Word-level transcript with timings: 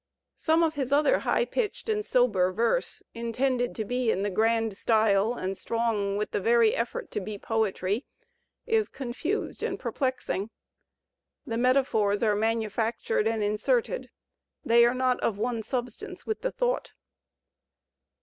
Some 0.35 0.63
of 0.63 0.73
his 0.73 0.91
other 0.91 1.19
high 1.19 1.45
pitched 1.45 1.87
and 1.87 2.03
sober 2.03 2.51
verse, 2.51 3.03
intended 3.13 3.75
to 3.75 3.85
be 3.85 4.09
in 4.09 4.23
the 4.23 4.31
grand 4.31 4.75
style 4.75 5.35
and 5.35 5.55
strong 5.55 6.17
with 6.17 6.31
the 6.31 6.41
very 6.41 6.71
eflFort 6.71 7.11
to 7.11 7.19
be 7.21 7.37
poetry, 7.37 8.07
is 8.65 8.89
confused 8.89 9.61
and 9.61 9.79
perplexing. 9.79 10.49
The 11.45 11.59
metaphors 11.59 12.23
are 12.23 12.33
manufactured 12.35 13.27
and 13.27 13.43
inserted; 13.43 14.09
they 14.65 14.87
are 14.87 14.95
not 14.95 15.19
of 15.19 15.37
one 15.37 15.61
substance 15.61 16.25
with 16.25 16.41
the 16.41 16.51
thought. 16.51 16.93